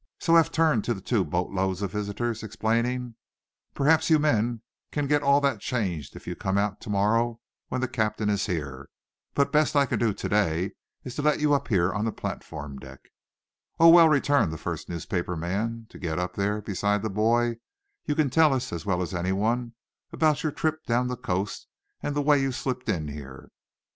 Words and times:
So 0.17 0.35
Eph 0.35 0.51
turned 0.51 0.83
to 0.85 0.95
the 0.95 0.99
two 1.01 1.23
boatloads 1.23 1.83
of 1.83 1.91
visitors, 1.91 2.41
explaining: 2.41 3.13
"Perhaps 3.75 4.09
you 4.09 4.17
men 4.17 4.63
can 4.91 5.05
get 5.05 5.19
that 5.21 5.23
all 5.27 5.57
changed 5.59 6.15
if 6.15 6.25
you 6.25 6.35
come 6.35 6.57
out 6.57 6.81
to 6.81 6.89
morrow, 6.89 7.39
when 7.67 7.81
the 7.81 7.87
captain 7.87 8.27
is 8.27 8.47
here. 8.47 8.89
But 9.35 9.43
the 9.51 9.51
best 9.51 9.75
I 9.75 9.85
can 9.85 9.99
do 9.99 10.11
to 10.11 10.27
day 10.27 10.71
is 11.03 11.13
to 11.17 11.21
let 11.21 11.39
you 11.39 11.53
up 11.53 11.67
here 11.67 11.93
on 11.93 12.05
the 12.05 12.11
platform 12.11 12.79
deck." 12.79 13.09
"Oh, 13.79 13.89
well," 13.89 14.09
returned 14.09 14.51
the 14.51 14.57
first 14.57 14.89
newspaper 14.89 15.35
man 15.37 15.85
to 15.89 15.99
get 15.99 16.17
up 16.17 16.33
there 16.33 16.63
beside 16.63 17.03
the 17.03 17.11
boy, 17.11 17.57
"you 18.05 18.15
can 18.15 18.31
tell 18.31 18.55
us, 18.55 18.73
as 18.73 18.87
well 18.87 19.03
as 19.03 19.13
anyone, 19.13 19.75
about 20.11 20.41
your 20.41 20.51
trip 20.51 20.83
down 20.87 21.09
the 21.09 21.15
coast 21.15 21.67
and 22.01 22.15
the 22.15 22.23
way 22.23 22.41
you 22.41 22.51
slipped 22.51 22.89
in 22.89 23.07
here." 23.07 23.51